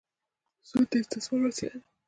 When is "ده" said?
1.81-1.87